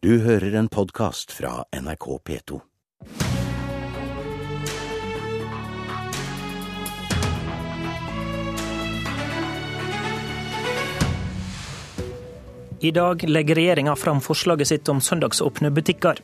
Du 0.00 0.20
hører 0.22 0.54
en 0.54 0.68
podkast 0.70 1.32
fra 1.34 1.64
NRK 1.74 2.04
P2. 2.22 2.58
I 12.78 12.90
dag 12.94 13.24
legger 13.26 13.54
regjeringa 13.58 13.96
fram 13.96 14.20
forslaget 14.22 14.70
sitt 14.70 14.88
om 14.88 15.00
søndagsåpne 15.02 15.72
butikker. 15.74 16.22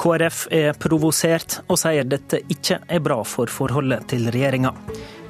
KrF 0.00 0.46
er 0.48 0.72
provosert 0.80 1.58
og 1.66 1.82
sier 1.84 2.08
dette 2.08 2.40
ikke 2.48 2.80
er 2.88 3.04
bra 3.04 3.20
for 3.28 3.52
forholdet 3.52 4.08
til 4.14 4.32
regjeringa. 4.32 4.72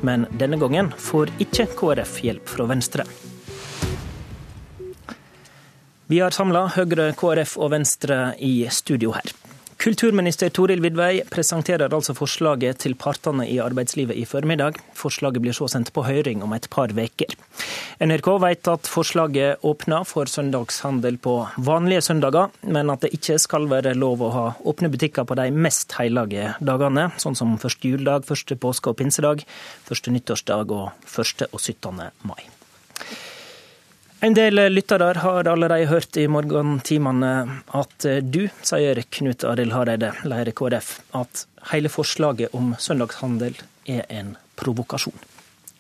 Men 0.07 0.31
denne 0.39 0.63
gangen 0.63 0.95
får 0.95 1.35
ikke 1.43 1.67
KrF 1.75 2.21
hjelp 2.29 2.47
fra 2.47 2.71
Venstre. 2.71 3.11
Vi 6.13 6.19
har 6.21 6.35
samla 6.35 6.67
Høyre, 6.75 7.07
KrF 7.17 7.55
og 7.57 7.71
Venstre 7.73 8.17
i 8.45 8.67
studio 8.69 9.15
her. 9.17 9.31
Kulturminister 9.81 10.51
Toril 10.53 10.83
Vidvei 10.85 11.23
presenterer 11.33 11.89
altså 11.89 12.13
forslaget 12.13 12.83
til 12.85 12.99
partene 13.01 13.47
i 13.49 13.57
arbeidslivet 13.65 14.21
i 14.21 14.27
formiddag. 14.29 14.77
Forslaget 14.93 15.41
blir 15.41 15.57
så 15.57 15.71
sendt 15.73 15.89
på 15.97 16.05
høring 16.05 16.45
om 16.45 16.53
et 16.53 16.69
par 16.69 16.93
uker. 16.93 17.33
NRK 18.05 18.31
vet 18.45 18.73
at 18.75 18.93
forslaget 18.93 19.65
åpner 19.65 20.05
for 20.05 20.29
søndagshandel 20.29 21.17
på 21.17 21.39
vanlige 21.57 22.05
søndager, 22.05 22.53
men 22.69 22.93
at 22.93 23.07
det 23.07 23.15
ikke 23.17 23.41
skal 23.41 23.73
være 23.73 23.97
lov 23.97 24.21
å 24.21 24.33
ha 24.37 24.47
åpne 24.69 24.93
butikker 24.93 25.25
på 25.25 25.41
de 25.41 25.49
mest 25.49 25.97
hellige 25.97 26.59
dagene, 26.61 27.09
sånn 27.17 27.41
som 27.41 27.57
første 27.57 27.89
juledag, 27.89 28.29
første 28.29 28.61
påske 28.61 28.93
og 28.93 29.01
pinsedag, 29.01 29.47
første 29.89 30.13
nyttårsdag 30.13 30.77
og 30.77 30.91
første 31.09 31.49
og 31.55 31.63
17. 31.63 32.13
mai. 32.29 32.43
En 34.23 34.35
del 34.39 34.55
lyttere 34.71 35.19
har 35.19 35.49
allerede 35.51 35.89
hørt 35.91 36.17
i 36.17 36.29
morgentimene 36.31 37.31
at 37.75 38.05
du, 38.23 38.45
sier 38.63 39.01
Knut 39.11 39.43
Arild 39.51 39.75
Hareide, 39.75 40.13
leder 40.31 40.55
KrF, 40.55 40.93
at 41.19 41.41
hele 41.73 41.91
forslaget 41.91 42.55
om 42.55 42.69
søndagshandel 42.79 43.59
er 43.91 44.07
en 44.15 44.37
provokasjon. 44.55 45.19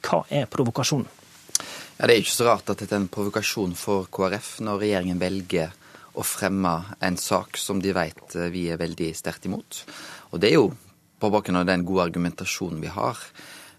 Hva 0.02 0.24
er 0.26 0.50
provokasjonen? 0.50 1.06
Ja, 2.00 2.08
det 2.08 2.16
er 2.16 2.24
ikke 2.24 2.34
så 2.34 2.48
rart 2.48 2.74
at 2.74 2.82
dette 2.82 2.98
er 2.98 3.04
en 3.04 3.08
provokasjon 3.14 3.78
for 3.78 4.10
KrF 4.10 4.56
når 4.66 4.82
regjeringen 4.88 5.22
velger 5.22 5.70
å 6.18 6.26
fremme 6.26 6.74
en 6.98 7.22
sak 7.22 7.54
som 7.62 7.78
de 7.78 7.94
vet 7.94 8.40
vi 8.50 8.66
er 8.74 8.82
veldig 8.82 9.12
sterkt 9.22 9.46
imot. 9.46 9.84
Og 10.34 10.42
det 10.42 10.50
er 10.50 10.58
jo 10.58 10.72
på 11.22 11.30
bakgrunn 11.30 11.62
av 11.62 11.70
den 11.70 11.86
gode 11.86 12.10
argumentasjonen 12.10 12.82
vi 12.82 12.90
har 12.90 13.22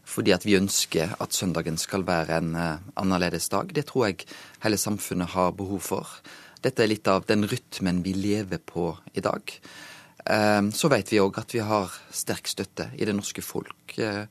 fordi 0.03 0.33
at 0.35 0.45
vi 0.45 0.57
ønsker 0.57 1.15
at 1.23 1.35
søndagen 1.35 1.77
skal 1.79 2.05
være 2.07 2.37
en 2.37 2.55
uh, 2.55 2.83
annerledes 2.99 3.49
dag. 3.49 3.71
Det 3.73 3.85
tror 3.89 4.09
jeg 4.09 4.27
hele 4.63 4.77
samfunnet 4.77 5.33
har 5.33 5.55
behov 5.57 5.81
for. 5.83 6.09
Dette 6.63 6.83
er 6.83 6.91
litt 6.91 7.07
av 7.07 7.25
den 7.27 7.47
rytmen 7.49 8.03
vi 8.03 8.13
lever 8.15 8.59
på 8.59 8.91
i 9.15 9.23
dag. 9.23 9.55
Uh, 10.23 10.69
så 10.75 10.91
vet 10.91 11.11
vi 11.11 11.21
òg 11.23 11.39
at 11.39 11.55
vi 11.55 11.63
har 11.63 11.93
sterk 12.11 12.51
støtte 12.51 12.91
i 12.97 13.07
det 13.07 13.15
norske 13.15 13.43
folk. 13.43 13.95
Uh, 13.97 14.27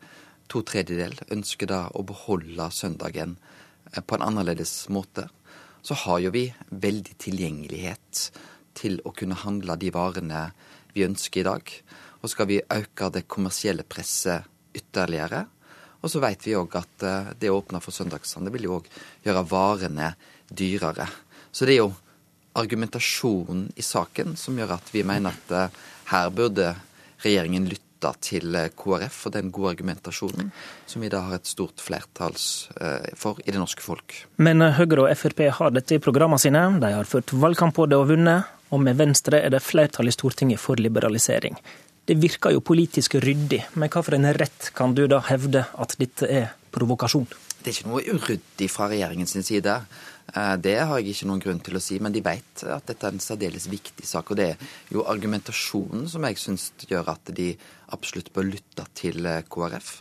to 0.53 0.63
tredjedel 0.69 1.17
ønsker 1.33 1.71
da 1.71 1.87
å 1.97 2.05
beholde 2.05 2.69
søndagen 2.73 3.39
på 3.93 4.17
en 4.17 4.25
annerledes 4.25 4.87
måte. 4.93 5.27
Så 5.83 5.97
har 6.05 6.21
jo 6.23 6.31
vi 6.33 6.47
veldig 6.71 7.17
tilgjengelighet 7.21 8.29
til 8.77 9.01
å 9.05 9.13
kunne 9.17 9.41
handle 9.41 9.77
de 9.81 9.91
varene 9.95 10.45
vi 10.93 11.05
ønsker 11.07 11.43
i 11.43 11.49
dag. 11.49 11.73
Og 12.23 12.31
skal 12.31 12.49
vi 12.51 12.61
øke 12.63 13.09
det 13.13 13.27
kommersielle 13.31 13.85
presset 13.89 14.47
ytterligere, 14.77 15.47
og 16.03 16.11
så 16.11 16.23
vet 16.23 16.47
vi 16.47 16.57
òg 16.59 16.75
at 16.81 17.05
eh, 17.07 17.33
det 17.39 17.51
å 17.51 17.61
åpne 17.61 17.81
for 17.83 17.95
søndagshandel 17.95 18.55
vil 18.57 18.69
jo 18.69 18.79
òg 18.81 18.89
gjøre 19.25 19.45
varene 19.49 20.13
dyrere. 20.51 21.07
Så 21.55 21.69
det 21.69 21.77
er 21.77 21.85
jo 21.85 21.93
argumentasjonen 22.59 23.69
i 23.79 23.85
saken 23.87 24.35
som 24.37 24.59
gjør 24.59 24.75
at 24.77 24.91
vi 24.93 25.07
mener 25.07 25.33
at 25.33 25.55
eh, 25.57 25.81
her 26.11 26.33
burde 26.35 26.75
regjeringen 27.23 27.69
lytte 27.71 28.11
til 28.19 28.59
eh, 28.59 28.73
KrF 28.75 29.21
og 29.29 29.37
den 29.37 29.53
gode 29.55 29.77
argumentasjonen 29.77 30.51
som 30.91 31.05
vi 31.07 31.13
da 31.13 31.23
har 31.29 31.39
et 31.39 31.47
stort 31.47 31.79
flertall 31.81 32.35
for 33.15 33.39
i 33.47 33.55
det 33.55 33.61
norske 33.63 33.85
folk. 33.85 34.17
Men 34.43 34.65
Høyre 34.75 35.07
og 35.07 35.15
Frp 35.17 35.45
har 35.61 35.71
dette 35.71 35.97
i 35.97 36.03
programmene 36.03 36.43
sine. 36.43 36.65
De 36.83 36.91
har 36.97 37.09
ført 37.09 37.31
valgkamp 37.31 37.79
på 37.79 37.87
det 37.87 38.01
og 38.01 38.11
vunnet. 38.11 38.51
Og 38.75 38.81
med 38.83 38.99
Venstre 38.99 39.39
er 39.45 39.53
det 39.53 39.63
flertall 39.63 40.09
i 40.09 40.15
Stortinget 40.17 40.61
for 40.61 40.81
liberalisering. 40.81 41.59
Det 42.03 42.17
virker 42.19 42.51
jo 42.51 42.61
politisk 42.67 43.15
ryddig, 43.23 43.61
men 43.79 43.91
hvilken 43.93 44.27
rett 44.35 44.73
kan 44.75 44.95
du 44.95 45.05
da 45.07 45.21
hevde 45.29 45.63
at 45.79 45.95
dette 46.01 46.27
er 46.27 46.49
provokasjon? 46.75 47.29
Det 47.63 47.71
er 47.71 47.77
ikke 47.77 47.91
noe 47.93 48.03
uryddig 48.03 48.67
fra 48.75 48.89
regjeringens 48.91 49.37
side. 49.47 49.77
Eh, 50.35 50.57
det 50.59 50.75
har 50.81 50.99
jeg 50.99 51.15
ikke 51.15 51.29
noen 51.31 51.43
grunn 51.45 51.61
til 51.63 51.79
å 51.79 51.83
si, 51.83 52.01
men 52.03 52.15
de 52.15 52.25
vet 52.25 52.65
at 52.67 52.91
dette 52.91 53.07
er 53.07 53.15
en 53.15 53.23
særdeles 53.23 53.69
viktig 53.71 54.07
sak. 54.09 54.33
Og 54.33 54.41
det 54.41 54.49
er 54.51 54.75
jo 54.91 55.07
argumentasjonen 55.07 56.09
som 56.11 56.27
jeg 56.27 56.43
syns 56.43 56.73
gjør 56.91 57.13
at 57.15 57.31
de 57.39 57.53
absolutt 57.95 58.33
bør 58.35 58.51
lytte 58.51 58.89
til 58.99 59.23
eh, 59.23 59.45
KrF. 59.47 59.95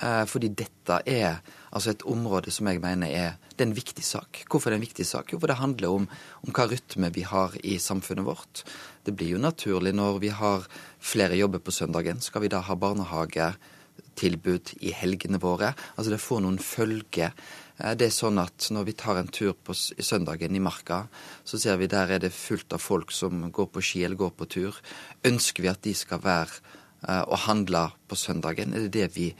Eh, 0.00 0.24
fordi 0.24 0.48
dette 0.56 1.02
er 1.06 1.42
altså 1.72 1.92
et 1.92 2.04
område 2.08 2.52
som 2.54 2.68
jeg 2.68 2.80
mener 2.80 3.12
er 3.12 3.34
det 3.52 3.66
er 3.66 3.68
en 3.68 3.76
viktig 3.76 4.04
sak. 4.04 4.44
Hvorfor 4.48 4.70
er 4.70 4.76
det 4.76 4.80
en 4.80 4.86
viktig 4.86 5.06
sak? 5.06 5.32
Jo, 5.32 5.38
for 5.38 5.50
det 5.50 5.60
handler 5.60 5.92
om, 5.92 6.06
om 6.42 6.54
hva 6.56 6.64
rytme 6.70 7.12
vi 7.12 7.26
har 7.28 7.56
i 7.62 7.76
samfunnet 7.78 8.26
vårt. 8.26 8.64
Det 9.04 9.14
blir 9.16 9.34
jo 9.34 9.42
naturlig 9.42 9.92
når 9.94 10.18
vi 10.22 10.32
har 10.32 10.64
flere 11.02 11.36
jobber 11.36 11.60
på 11.62 11.74
søndagen. 11.74 12.22
Skal 12.24 12.46
vi 12.46 12.50
da 12.52 12.62
ha 12.64 12.74
barnehagetilbud 12.78 14.74
i 14.80 14.94
helgene 14.96 15.40
våre? 15.42 15.74
Altså 15.96 16.14
det 16.14 16.22
får 16.24 16.42
noen 16.42 16.58
følger. 16.58 17.36
Eh, 17.78 17.94
det 17.98 18.08
er 18.08 18.16
sånn 18.16 18.40
at 18.42 18.70
når 18.72 18.88
vi 18.88 18.96
tar 18.98 19.20
en 19.20 19.30
tur 19.32 19.52
på 19.52 19.76
søndagen 19.76 20.56
i 20.56 20.62
marka, 20.64 21.04
så 21.44 21.60
ser 21.60 21.80
vi 21.80 21.90
der 21.92 22.16
er 22.16 22.24
det 22.24 22.32
fullt 22.34 22.72
av 22.72 22.80
folk 22.82 23.12
som 23.12 23.50
går 23.52 23.68
på 23.72 23.84
ski 23.84 24.06
eller 24.06 24.20
går 24.20 24.36
på 24.38 24.48
tur. 24.56 24.80
Ønsker 25.28 25.66
vi 25.66 25.72
at 25.72 25.84
de 25.84 25.94
skal 25.96 26.22
være 26.24 26.62
uh, 27.08 27.24
og 27.26 27.44
handle 27.46 27.90
på 28.08 28.18
søndagen? 28.18 28.74
Er 28.74 28.86
det 28.86 28.94
det 28.96 29.10
vi, 29.16 29.32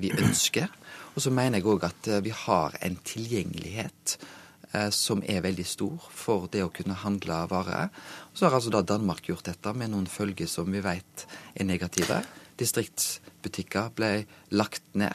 vi 0.00 0.12
ønsker? 0.16 0.72
Og 1.16 1.24
så 1.24 1.32
mener 1.32 1.60
jeg 1.60 1.68
òg 1.72 1.86
at 1.88 2.08
uh, 2.12 2.20
vi 2.24 2.32
har 2.34 2.76
en 2.84 2.98
tilgjengelighet 3.04 4.16
Eh, 4.76 4.90
som 4.90 5.22
er 5.28 5.44
veldig 5.44 5.66
stor 5.66 6.08
for 6.10 6.48
det 6.52 6.64
å 6.64 6.72
kunne 6.74 6.96
handle 6.98 7.44
varer. 7.50 7.92
Og 8.32 8.38
så 8.38 8.48
har 8.48 8.56
altså 8.58 8.72
da 8.74 8.82
Danmark 8.82 9.28
gjort 9.28 9.46
dette 9.46 9.72
med 9.78 9.92
noen 9.92 10.08
følger 10.10 10.48
som 10.50 10.68
vi 10.72 10.82
vet 10.84 11.26
er 11.54 11.68
negative. 11.68 12.18
Distriktsbutikker 12.58 13.92
ble 13.96 14.10
lagt 14.58 14.82
ned. 14.98 15.14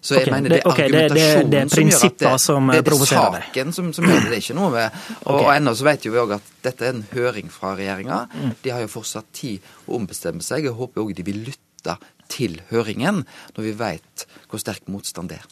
Så 0.00 0.16
jeg 0.16 0.26
okay, 0.26 0.32
mener 0.32 0.54
det 0.54 0.58
er 0.62 0.70
okay, 0.70 0.88
argumentasjonen 0.88 1.52
det, 1.52 1.58
det, 1.58 1.60
det 1.66 1.74
som 1.74 1.90
gjør 1.90 2.06
at 2.08 2.18
det, 2.22 2.32
som 2.46 2.72
det, 2.72 2.80
det 2.86 2.94
er 2.96 3.10
saken 3.10 3.76
som, 3.76 3.92
som 3.92 4.08
gjør 4.08 4.20
det. 4.22 4.30
Det 4.30 4.38
er 4.38 4.44
ikke 4.46 4.58
noe 4.58 4.72
med 4.74 4.86
Og, 4.86 5.34
okay. 5.34 5.36
og 5.36 5.52
ennå 5.56 5.76
så 5.76 5.88
vet 5.90 6.08
jo 6.08 6.14
vi 6.16 6.22
òg 6.22 6.34
at 6.38 6.50
dette 6.66 6.88
er 6.88 6.96
en 6.96 7.06
høring 7.12 7.52
fra 7.52 7.76
regjeringa. 7.76 8.20
Mm. 8.32 8.56
De 8.64 8.74
har 8.74 8.82
jo 8.86 8.92
fortsatt 8.96 9.30
tid 9.36 9.70
å 9.86 10.00
ombestemme 10.00 10.46
seg. 10.46 10.70
Jeg 10.70 10.78
håper 10.78 11.04
òg 11.04 11.14
de 11.18 11.26
vil 11.26 11.44
lytte 11.50 11.65
til 12.32 12.58
høringen, 12.72 13.22
når 13.56 13.66
vi 13.68 13.72
vet 13.78 14.26
hvor 14.50 14.60
sterk 14.62 14.88
motstand 14.90 15.30
det 15.30 15.38
er. 15.38 15.46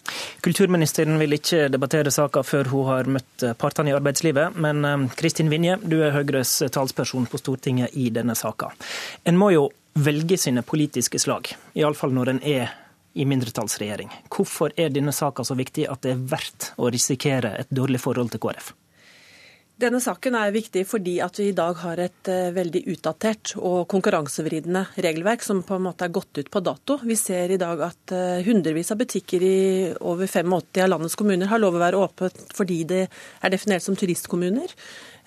Kulturministeren 0.44 1.18
vil 1.20 1.36
ikke 1.36 1.68
debattere 1.72 2.12
saka 2.14 2.42
før 2.46 2.70
hun 2.72 2.88
har 2.90 3.10
møtt 3.10 3.46
partene 3.60 3.92
i 3.92 3.96
arbeidslivet, 3.96 4.58
men 4.58 4.84
eh, 4.84 5.08
Kristin 5.18 5.52
Vinje, 5.52 5.78
du 5.82 6.00
er 6.02 6.14
Høyres 6.16 6.56
talsperson 6.74 7.28
på 7.30 7.40
Stortinget 7.40 7.94
i 7.98 8.10
denne 8.14 8.36
saka. 8.38 8.72
En 9.24 9.38
må 9.38 9.52
jo 9.54 9.68
velge 9.94 10.38
sine 10.40 10.64
politiske 10.66 11.20
slag, 11.22 11.52
iallfall 11.78 12.14
når 12.14 12.34
en 12.34 12.40
er 12.42 12.72
i 13.14 13.26
mindretallsregjering. 13.30 14.10
Hvorfor 14.34 14.74
er 14.76 14.90
denne 14.90 15.14
saka 15.14 15.44
så 15.46 15.54
viktig 15.54 15.86
at 15.90 16.02
det 16.02 16.16
er 16.16 16.24
verdt 16.34 16.72
å 16.82 16.90
risikere 16.90 17.54
et 17.60 17.70
dårlig 17.70 18.02
forhold 18.02 18.34
til 18.34 18.42
KrF? 18.42 18.72
Denne 19.84 19.98
saken 20.00 20.32
er 20.38 20.52
viktig 20.54 20.86
fordi 20.88 21.18
at 21.20 21.36
vi 21.36 21.50
i 21.50 21.56
dag 21.56 21.76
har 21.82 22.00
et 22.00 22.28
uh, 22.32 22.54
veldig 22.56 22.80
utdatert 22.94 23.52
og 23.58 23.82
konkurransevridende 23.92 24.80
regelverk 25.04 25.44
som 25.44 25.60
på 25.66 25.76
en 25.76 25.84
måte 25.84 26.06
er 26.06 26.14
gått 26.14 26.40
ut 26.40 26.48
på 26.48 26.62
dato. 26.64 26.96
Vi 27.04 27.16
ser 27.20 27.52
i 27.52 27.58
dag 27.60 27.82
at 27.84 28.14
uh, 28.16 28.40
hundrevis 28.46 28.94
av 28.94 29.02
butikker 29.02 29.44
i 29.44 29.58
over 30.00 30.30
85 30.30 30.56
av 30.86 30.88
landets 30.88 31.18
kommuner 31.20 31.52
har 31.52 31.60
lov 31.60 31.76
å 31.76 31.82
være 31.84 32.00
åpent 32.00 32.56
fordi 32.56 32.80
det 32.88 33.02
er 33.04 33.52
definert 33.52 33.84
som 33.84 33.98
turistkommuner. 33.98 34.72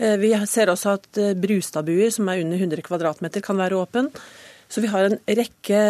Uh, 0.01 0.16
vi 0.23 0.34
ser 0.50 0.73
også 0.73 0.96
at 0.97 1.22
Brustadbuer, 1.38 2.09
som 2.16 2.34
er 2.34 2.41
under 2.41 2.58
100 2.58 2.87
kvadratmeter, 2.87 3.46
kan 3.46 3.61
være 3.61 3.78
åpen. 3.78 4.09
Så 4.67 4.84
vi 4.84 4.91
har 4.91 5.08
en 5.08 5.19
rekke 5.40 5.81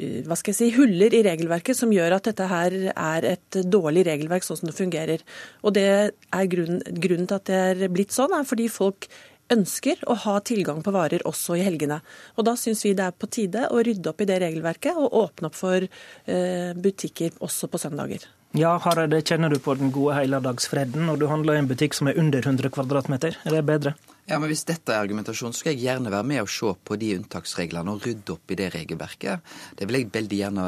hva 0.00 0.36
skal 0.38 0.52
jeg 0.52 0.58
si, 0.58 0.68
huller 0.76 1.12
i 1.16 1.22
regelverket 1.26 1.76
som 1.76 1.92
gjør 1.92 2.16
at 2.16 2.28
dette 2.30 2.46
her 2.48 2.76
er 2.92 3.26
et 3.34 3.58
dårlig 3.68 4.06
regelverk 4.08 4.46
sånn 4.46 4.60
som 4.60 4.70
det 4.70 4.76
fungerer. 4.78 5.24
Og 5.64 5.74
det 5.76 5.88
er 5.90 6.50
grunnen, 6.52 6.80
grunnen 7.02 7.28
til 7.28 7.36
at 7.36 7.50
det 7.50 7.60
er 7.60 7.92
blitt 7.92 8.14
sånn, 8.14 8.32
er 8.36 8.48
fordi 8.48 8.70
folk 8.72 9.10
ønsker 9.50 10.04
å 10.06 10.16
ha 10.24 10.38
tilgang 10.46 10.82
på 10.86 10.94
varer 10.94 11.24
også 11.28 11.58
i 11.58 11.64
helgene. 11.66 12.00
Og 12.38 12.46
Da 12.46 12.56
syns 12.58 12.84
vi 12.86 12.94
det 12.94 13.08
er 13.08 13.16
på 13.16 13.30
tide 13.30 13.66
å 13.70 13.82
rydde 13.82 14.12
opp 14.12 14.22
i 14.22 14.28
det 14.30 14.40
regelverket 14.44 14.98
og 14.98 15.16
åpne 15.24 15.50
opp 15.50 15.58
for 15.58 15.82
eh, 15.82 16.70
butikker 16.76 17.34
også 17.42 17.70
på 17.70 17.82
søndager. 17.82 18.28
Ja, 18.58 18.72
Hareide, 18.82 19.20
kjenner 19.22 19.52
du 19.52 19.60
på 19.62 19.76
den 19.78 19.92
gode 19.94 20.16
helligdagsfreden 20.16 21.04
når 21.06 21.20
du 21.20 21.28
handler 21.30 21.54
i 21.54 21.60
en 21.62 21.68
butikk 21.70 21.94
som 21.94 22.08
er 22.10 22.16
under 22.18 22.42
100 22.42 22.72
kvadratmeter? 22.74 23.36
Er 23.46 23.54
det 23.54 23.60
bedre? 23.68 23.92
Ja, 24.26 24.40
men 24.40 24.50
Hvis 24.50 24.64
dette 24.66 24.90
er 24.90 25.04
argumentasjon, 25.04 25.54
så 25.54 25.62
skal 25.62 25.76
jeg 25.76 25.84
gjerne 25.84 26.10
være 26.10 26.26
med 26.26 26.42
og 26.42 26.50
se 26.50 26.72
på 26.74 26.98
de 26.98 27.12
unntaksreglene 27.20 27.94
og 27.94 28.02
rydde 28.06 28.34
opp 28.34 28.50
i 28.50 28.58
det 28.58 28.72
regelverket. 28.74 29.46
Det 29.78 29.86
vil 29.86 30.00
jeg 30.00 30.10
veldig 30.18 30.42
gjerne 30.42 30.66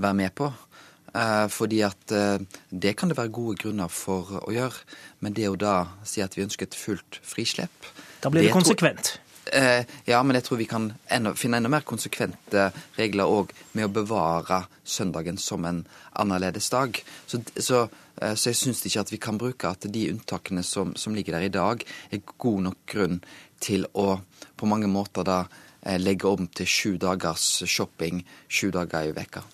være 0.00 0.18
med 0.22 0.34
på. 0.40 0.48
Fordi 1.52 1.82
at 1.84 2.16
det 2.70 2.96
kan 2.96 3.12
det 3.12 3.16
være 3.20 3.32
gode 3.32 3.60
grunner 3.60 3.92
for 3.92 4.40
å 4.40 4.52
gjøre. 4.52 4.84
Men 5.20 5.36
det 5.36 5.48
å 5.52 5.56
da 5.60 5.76
si 6.08 6.24
at 6.24 6.36
vi 6.36 6.44
ønsker 6.48 6.68
et 6.68 6.76
fullt 6.76 7.20
frislepp 7.24 7.92
Da 8.22 8.32
blir 8.32 8.44
det, 8.44 8.48
det 8.48 8.56
konsekvent. 8.56 9.18
Eh, 9.52 9.84
ja, 10.04 10.22
men 10.22 10.36
jeg 10.36 10.44
tror 10.46 10.60
vi 10.60 10.68
kan 10.68 10.90
finne 11.38 11.60
enda 11.60 11.70
mer 11.72 11.86
konsekvente 11.88 12.68
regler 12.98 13.30
òg 13.30 13.52
med 13.76 13.88
å 13.88 13.94
bevare 14.00 14.62
søndagen 14.84 15.38
som 15.40 15.64
en 15.68 15.84
annerledes 16.18 16.68
dag. 16.72 16.98
Så, 17.26 17.40
så, 17.56 17.84
eh, 18.20 18.34
så 18.34 18.50
jeg 18.50 18.60
syns 18.60 18.84
ikke 18.84 19.04
at 19.06 19.12
vi 19.14 19.20
kan 19.22 19.40
bruke 19.40 19.70
at 19.70 19.88
de 19.88 20.08
unntakene 20.12 20.64
som, 20.66 20.94
som, 20.96 21.16
ligger 21.16 21.38
der 21.38 21.48
i 21.48 21.54
dag, 21.54 21.84
er 22.10 22.24
god 22.36 22.66
nok 22.68 22.82
grunn 22.86 23.22
til 23.60 23.88
å 23.94 24.20
på 24.58 24.68
mange 24.70 24.90
måter 24.90 25.26
da 25.26 25.42
eh, 25.82 25.98
legge 26.00 26.28
om 26.28 26.48
til 26.48 26.68
sju 26.68 26.96
dagers 27.00 27.62
shopping 27.66 28.24
sju 28.48 28.70
dager 28.74 29.08
i 29.08 29.16
veka. 29.16 29.44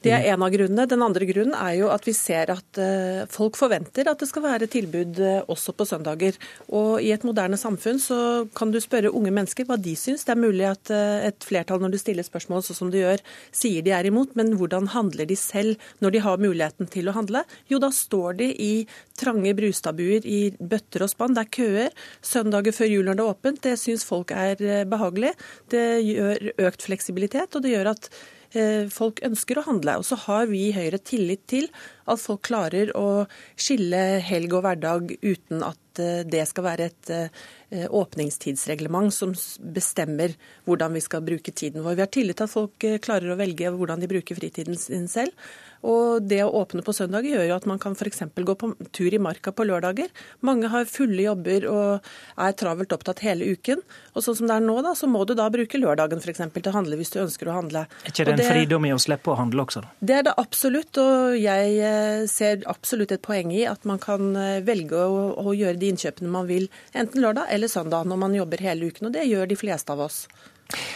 Det 0.00 0.12
er 0.16 0.30
en 0.32 0.40
av 0.40 0.48
grunnene. 0.48 0.86
Den 0.88 1.02
andre 1.04 1.26
grunnen 1.28 1.52
er 1.52 1.74
jo 1.76 1.90
at 1.92 2.06
vi 2.08 2.14
ser 2.16 2.48
at 2.54 2.78
eh, 2.80 3.26
folk 3.28 3.58
forventer 3.60 4.08
at 4.08 4.22
det 4.22 4.30
skal 4.30 4.46
være 4.46 4.68
tilbud 4.72 5.20
eh, 5.20 5.42
også 5.52 5.74
på 5.76 5.84
søndager. 5.90 6.38
Og 6.72 7.04
i 7.04 7.10
et 7.12 7.26
moderne 7.26 7.58
samfunn 7.60 8.00
så 8.00 8.20
kan 8.56 8.72
du 8.72 8.78
spørre 8.80 9.12
unge 9.12 9.32
mennesker 9.36 9.68
hva 9.68 9.76
de 9.76 9.92
syns. 10.00 10.24
Det 10.24 10.32
er 10.32 10.40
mulig 10.40 10.64
at 10.70 10.92
eh, 10.94 11.26
et 11.28 11.44
flertall 11.44 11.84
når 11.84 11.92
du 11.92 11.98
stiller 12.00 12.24
spørsmål 12.24 12.64
sånn 12.64 12.80
som 12.80 12.94
du 12.94 12.96
gjør, 13.02 13.20
sier 13.52 13.84
de 13.84 13.92
er 13.92 14.08
imot, 14.08 14.32
men 14.40 14.54
hvordan 14.56 14.88
handler 14.94 15.28
de 15.28 15.36
selv 15.36 15.76
når 16.00 16.16
de 16.16 16.24
har 16.30 16.40
muligheten 16.46 16.88
til 16.96 17.12
å 17.12 17.16
handle? 17.20 17.44
Jo, 17.68 17.82
da 17.84 17.92
står 17.92 18.40
de 18.40 18.50
i 18.56 18.72
trange 19.20 19.52
brustadbuer 19.60 20.24
i 20.24 20.42
bøtter 20.56 21.04
og 21.04 21.12
spann. 21.12 21.36
Det 21.36 21.44
er 21.44 21.54
køer. 21.60 22.02
Søndager 22.24 22.72
før 22.72 22.94
jul 22.94 23.08
når 23.10 23.20
det 23.20 23.26
er 23.26 23.36
åpent, 23.36 23.64
det 23.68 23.76
syns 23.84 24.08
folk 24.08 24.32
er 24.32 24.88
behagelig. 24.88 25.36
Det 25.68 25.86
gjør 26.08 26.52
økt 26.70 26.88
fleksibilitet, 26.88 27.52
og 27.52 27.68
det 27.68 27.76
gjør 27.76 27.92
at 27.98 28.14
folk 28.90 29.20
ønsker 29.26 29.60
å 29.60 29.66
handle. 29.68 29.98
Og 30.00 30.06
så 30.08 30.18
har 30.26 30.48
vi 30.50 30.66
i 30.68 30.74
Høyre 30.74 30.98
tillit 30.98 31.44
til 31.50 31.68
at 32.12 32.22
folk 32.22 32.42
klarer 32.48 32.92
å 32.98 33.24
skille 33.58 34.20
helg 34.26 34.56
og 34.56 34.66
hverdag 34.66 35.14
uten 35.22 35.64
at 35.66 36.02
eh, 36.02 36.22
det 36.28 36.44
skal 36.50 36.66
være 36.66 36.90
et 36.90 37.14
eh, 37.14 37.48
åpningstidsreglement 37.86 39.14
som 39.14 39.34
bestemmer 39.74 40.34
hvordan 40.66 40.96
vi 40.98 41.04
skal 41.04 41.24
bruke 41.26 41.54
tiden 41.54 41.84
vår. 41.86 41.98
Vi 41.98 42.06
har 42.06 42.12
tillit 42.12 42.40
til 42.40 42.48
at 42.48 42.54
folk 42.54 42.86
klarer 43.04 43.32
å 43.32 43.40
velge 43.40 43.70
hvordan 43.74 44.02
de 44.02 44.10
bruker 44.10 44.38
fritiden 44.38 44.78
sin 44.78 45.06
selv. 45.10 45.36
Og 45.86 46.26
det 46.28 46.42
å 46.44 46.52
åpne 46.60 46.82
på 46.84 46.92
søndager 46.92 47.32
gjør 47.32 47.46
jo 47.48 47.56
at 47.56 47.66
man 47.68 47.80
kan 47.80 47.94
f.eks. 47.96 48.22
gå 48.36 48.54
på 48.60 48.70
tur 48.92 49.14
i 49.14 49.20
marka 49.22 49.52
på 49.56 49.64
lørdager. 49.64 50.10
Mange 50.44 50.68
har 50.72 50.88
fulle 50.90 51.24
jobber 51.24 51.66
og 51.70 52.10
er 52.36 52.56
travelt 52.60 52.92
opptatt 52.92 53.22
hele 53.24 53.48
uken. 53.54 53.80
Og 54.12 54.24
sånn 54.24 54.36
som 54.42 54.50
det 54.50 54.58
er 54.58 54.66
nå, 54.66 54.76
da, 54.84 54.92
så 54.98 55.08
må 55.08 55.24
du 55.24 55.32
da 55.38 55.48
bruke 55.52 55.80
lørdagen 55.80 56.20
f.eks. 56.20 56.42
til 56.52 56.70
å 56.72 56.76
handle 56.76 57.00
hvis 57.00 57.14
du 57.14 57.20
ønsker 57.24 57.48
å 57.48 57.56
handle. 57.56 57.86
Er 58.04 58.12
ikke 58.12 58.28
det 58.28 58.36
en 58.36 58.44
fridom 58.44 58.88
i 58.90 58.92
å 58.92 59.00
slippe 59.00 59.32
å 59.32 59.38
handle 59.40 59.64
også, 59.64 59.84
da? 59.86 59.94
Det 60.10 60.18
er 60.18 60.26
det 60.28 60.36
absolutt. 60.42 61.00
Og 61.00 61.38
jeg 61.40 61.78
eh, 61.78 61.99
ser 62.30 62.62
absolutt 62.70 63.12
et 63.14 63.24
poeng 63.24 63.52
i 63.54 63.64
at 63.68 63.84
man 63.88 64.00
kan 64.02 64.30
eh, 64.36 64.60
velge 64.66 65.00
å, 65.00 65.26
å 65.40 65.56
gjøre 65.56 65.80
de 65.80 65.90
innkjøpene 65.94 66.32
man 66.32 66.48
vil, 66.50 66.70
enten 66.92 67.24
lørdag 67.24 67.52
eller 67.54 67.72
søndag 67.72 68.08
når 68.08 68.22
man 68.24 68.38
jobber 68.38 68.64
hele 68.64 68.90
uken. 68.90 69.10
Og 69.10 69.16
det 69.16 69.28
gjør 69.28 69.50
de 69.50 69.58
fleste 69.60 69.94
av 69.94 70.06
oss. 70.08 70.24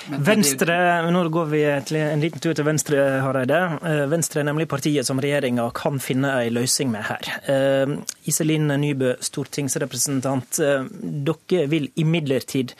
Venstre, 0.06 0.74
nå 1.10 1.22
går 1.32 1.46
vi 1.50 1.62
til 1.88 1.98
en 2.02 2.22
liten 2.22 2.42
tur 2.42 2.54
til 2.54 2.66
Venstre, 2.66 2.98
Hareide. 3.24 3.60
Eh, 3.82 4.02
Venstre 4.10 4.42
er 4.42 4.48
nemlig 4.48 4.68
partiet 4.70 5.06
som 5.08 5.20
regjeringa 5.22 5.66
kan 5.76 5.98
finne 6.02 6.30
en 6.44 6.54
løsning 6.54 6.92
med 6.92 7.06
her. 7.08 7.30
Eh, 7.50 7.94
Iselin 8.30 8.68
Nybø, 8.68 9.14
stortingsrepresentant. 9.24 10.60
Eh, 10.60 10.86
dere 11.00 11.66
vil 11.72 11.88
imidlertid 12.00 12.76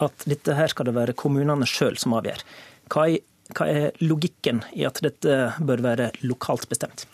at 0.00 0.24
dette 0.30 0.56
her 0.56 0.72
skal 0.72 0.88
det 0.88 0.96
være 0.96 1.16
kommunene 1.18 1.68
sjøl 1.68 1.98
som 2.00 2.16
avgjør. 2.16 2.44
Hva 2.90 3.08
er, 3.10 3.20
hva 3.56 3.66
er 3.68 4.00
logikken 4.00 4.62
i 4.78 4.86
at 4.88 5.02
dette 5.04 5.42
bør 5.58 5.84
være 5.90 6.12
lokalt 6.24 6.70
bestemt? 6.70 7.04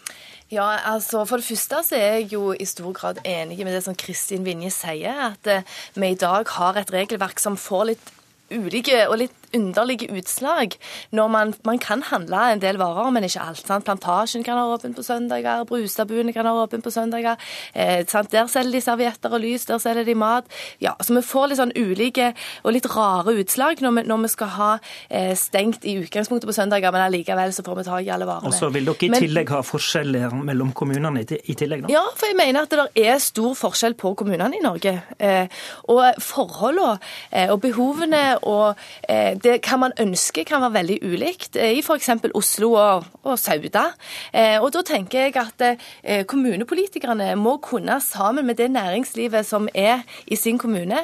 Ja, 0.53 0.67
altså 0.93 1.25
For 1.27 1.43
det 1.43 1.49
første 1.49 1.81
så 1.83 1.97
er 1.99 2.21
jeg 2.21 2.33
jo 2.37 2.53
i 2.55 2.65
stor 2.69 2.93
grad 2.95 3.19
enig 3.27 3.59
med 3.65 3.75
det 3.75 3.83
som 3.83 3.97
Kristin 3.99 4.47
Vinje 4.47 4.71
sier, 4.71 5.33
at 5.33 5.49
vi 5.97 6.13
i 6.13 6.19
dag 6.19 6.47
har 6.59 6.79
et 6.79 6.93
regelverk 6.95 7.43
som 7.43 7.59
får 7.59 7.89
litt 7.91 8.13
ulike 8.53 9.07
og 9.09 9.19
litt 9.23 9.47
underlige 9.57 10.09
utslag 10.17 10.75
når 11.15 11.29
man, 11.33 11.55
man, 11.65 11.79
kan 11.83 12.03
handle 12.09 12.41
en 12.53 12.63
del 12.63 12.79
varer, 12.81 13.11
men 13.15 13.27
ikke 13.27 13.43
alt. 13.43 13.63
Sant? 13.67 13.87
Plantasjen 13.87 14.45
kan 14.47 14.59
ha 14.59 14.67
åpen 14.75 14.95
på 14.97 15.05
søndager, 15.07 15.65
Brustadbuene 15.69 16.35
kan 16.35 16.49
ha 16.49 16.55
åpen 16.63 16.83
på 16.85 16.93
søndager. 16.93 17.39
Eh, 17.75 18.03
der 18.07 18.51
selger 18.51 18.73
de 18.75 18.83
servietter 18.83 19.33
og 19.33 19.43
lys, 19.43 19.67
der 19.69 19.81
selger 19.83 20.07
de 20.07 20.15
mat. 20.19 20.51
Ja, 20.83 20.95
så 21.01 21.17
Vi 21.17 21.23
får 21.25 21.49
litt 21.49 21.61
sånn 21.61 21.73
ulike 21.77 22.33
og 22.63 22.75
litt 22.77 22.89
rare 22.93 23.33
utslag 23.41 23.81
når 23.81 23.95
vi, 23.97 24.03
når 24.11 24.23
vi 24.27 24.33
skal 24.35 24.53
ha 24.57 24.71
eh, 25.09 25.33
stengt 25.39 25.87
i 25.89 25.97
utgangspunktet 26.03 26.49
på 26.51 26.57
søndager, 26.57 26.93
men 26.93 27.07
allikevel 27.07 27.55
så 27.57 27.65
får 27.65 27.81
vi 27.81 27.87
tak 27.89 28.05
i 28.05 28.13
alle 28.13 28.29
varene. 28.29 28.51
Og 28.51 28.57
så 28.57 28.69
vil 28.75 28.89
dere 28.91 29.07
i 29.07 29.13
men, 29.15 29.25
tillegg 29.25 29.55
ha 29.55 29.63
forskjeller 29.65 30.37
mellom 30.45 30.75
kommunene 30.77 31.25
i 31.25 31.57
tillegg? 31.57 31.87
da? 31.87 31.93
Ja, 31.95 32.05
for 32.17 32.29
jeg 32.29 32.39
mener 32.39 32.67
at 32.67 32.75
det 32.77 33.07
er 33.07 33.19
stor 33.23 33.57
forskjell 33.57 33.97
på 33.99 34.13
kommunene 34.19 34.59
i 34.59 34.65
Norge. 34.65 34.99
Eh, 35.19 35.49
og 35.93 36.21
forholdene 36.23 36.99
eh, 37.31 37.49
og 37.53 37.63
behovene 37.65 38.36
og 38.43 38.77
eh, 39.09 39.35
det 39.41 39.61
hva 39.67 39.79
man 39.81 39.95
ønsker 40.01 40.47
kan 40.49 40.63
være 40.65 40.77
veldig 40.79 40.99
ulikt 41.07 41.59
eh, 41.61 41.77
i 41.79 41.83
f.eks. 41.85 42.11
Oslo 42.37 42.73
og, 42.77 43.07
og 43.25 43.39
Sauda. 43.41 43.87
Eh, 44.33 44.57
og 44.61 44.73
da 44.75 44.83
tenker 44.87 45.27
jeg 45.27 45.37
at 45.41 46.27
kommunepolitikerne 46.29 47.33
må 47.41 47.57
kunne, 47.63 47.99
sammen 48.01 48.47
med 48.47 48.59
det 48.61 48.69
næringslivet 48.71 49.47
som 49.47 49.69
er 49.75 50.03
i 50.27 50.37
sin 50.37 50.59
kommune, 50.59 50.99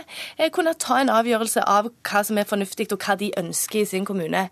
kunne 0.53 0.75
ta 0.79 0.99
en 1.01 1.11
avgjørelse 1.13 1.63
av 1.69 1.89
hva 2.07 2.23
som 2.27 2.39
er 2.39 2.49
fornuftig 2.49 2.89
og 2.93 3.03
hva 3.03 3.17
de 3.19 3.31
ønsker 3.39 3.83
i 3.83 3.87
sin 3.89 4.07
kommune. 4.09 4.45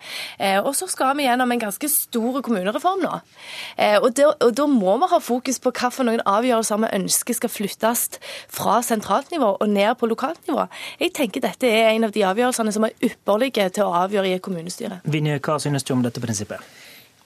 Og 0.65 0.73
så 0.77 0.89
skal 0.91 1.15
vi 1.19 1.27
gjennom 1.27 1.53
en 1.53 1.63
ganske 1.63 1.91
stor 1.93 2.41
kommunereform 2.45 3.03
nå. 3.05 3.13
Og 4.01 4.09
da, 4.17 4.31
og 4.33 4.55
da 4.57 4.67
må 4.71 4.97
vi 5.03 5.11
ha 5.13 5.21
fokus 5.23 5.61
på 5.63 5.73
hva 5.77 5.91
for 5.95 6.09
noen 6.09 6.23
avgjørelser 6.29 6.83
vi 6.85 6.93
ønsker 7.01 7.39
skal 7.39 7.53
flyttes 7.53 8.07
fra 8.51 8.81
sentralt 8.87 9.31
nivå 9.35 9.55
og 9.61 9.69
ned 9.69 9.95
på 10.01 10.09
lokalt 10.11 10.47
nivå. 10.49 10.67
Jeg 11.01 11.15
tenker 11.17 11.45
dette 11.45 11.69
er 11.69 11.93
en 11.95 12.07
av 12.09 12.15
de 12.15 12.25
avgjørelsene 12.27 12.70
som 12.77 12.87
er 12.87 12.95
ypperlige 13.05 13.69
til 13.77 13.89
å 13.89 13.97
avgjøre 14.05 14.31
i 14.31 14.37
et 14.39 14.45
kommunestyre. 14.45 15.01
Vinje, 15.05 15.41
hva 15.45 15.59
synes 15.63 15.87
du 15.87 15.95
om 15.97 16.05
dette 16.07 16.23
prinsippet? 16.23 16.65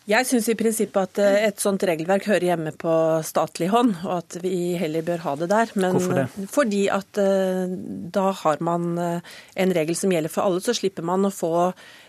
Jeg 0.05 0.29
syns 0.29 0.51
i 0.53 0.57
prinsippet 0.59 0.99
at 1.01 1.19
eh, 1.25 1.47
et 1.47 1.63
sånt 1.63 1.81
regelverk 1.89 2.27
hører 2.29 2.51
hjemme 2.51 2.75
på 2.77 2.93
statlig 3.25 3.71
hånd, 3.73 3.95
og 4.05 4.19
at 4.19 4.37
vi 4.43 4.75
heller 4.77 5.05
bør 5.07 5.23
ha 5.25 5.33
det 5.41 5.49
der. 5.49 5.73
Men 5.81 5.97
Hvorfor 5.97 6.19
det? 6.19 6.49
Fordi 6.53 6.83
at 6.93 7.21
eh, 7.23 7.73
da 8.13 8.27
har 8.43 8.61
man 8.65 8.99
eh, 9.01 9.37
en 9.65 9.73
regel 9.73 9.97
som 9.97 10.13
gjelder 10.13 10.33
for 10.33 10.45
alle, 10.45 10.61
så 10.61 10.77
slipper 10.77 11.07
man 11.09 11.25
å 11.25 11.33
få 11.33 11.55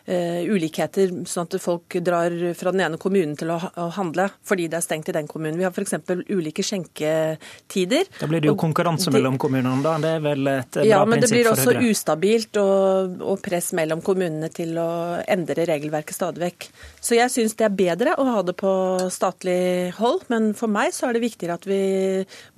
ulikheter, 0.06 1.10
sånn 1.26 1.48
at 1.48 1.56
folk 1.62 1.96
drar 2.06 2.34
fra 2.58 2.72
den 2.76 2.84
ene 2.86 3.00
kommunen 3.02 3.34
til 3.40 3.50
å, 3.54 3.58
å 3.58 3.88
handle 3.96 4.28
fordi 4.46 4.68
det 4.70 4.78
er 4.80 4.86
stengt 4.86 5.10
i 5.10 5.16
den 5.16 5.30
kommunen. 5.30 5.58
Vi 5.58 5.66
har 5.66 5.74
f.eks. 5.74 5.96
ulike 6.30 6.64
skjenketider. 6.66 8.12
Da 8.20 8.30
blir 8.30 8.44
det 8.44 8.52
jo 8.52 8.58
konkurranse 8.60 9.14
mellom 9.14 9.40
kommunene, 9.42 9.82
da. 9.82 9.96
Det 10.04 10.12
er 10.18 10.24
vel 10.24 10.52
et 10.52 10.78
bra 10.78 10.86
ja, 10.86 11.02
men 11.10 11.24
det 11.24 11.32
blir 11.32 11.50
også 11.50 11.74
ustabilt 11.90 12.60
og, 12.62 13.18
og, 13.22 13.40
press 13.46 13.72
mellom 13.78 14.04
kommunene 14.06 14.52
til 14.54 14.78
å 14.82 14.90
endre 15.22 15.66
regelverket 15.68 16.18
stadig 16.18 16.44
vekk. 16.44 16.70
Så 17.02 17.18
jeg 17.18 17.34
syns 17.34 17.58
det 17.58 17.68
er 17.68 17.76
bedre 17.78 18.16
å 18.22 18.28
ha 18.30 18.46
det 18.46 18.56
på 18.60 18.72
statlig 19.14 19.92
hold, 19.98 20.28
men 20.34 20.52
for 20.58 20.72
meg 20.72 20.94
så 20.96 21.10
er 21.10 21.18
det 21.18 21.26
viktigere 21.26 21.58
at 21.58 21.66
vi 21.70 21.82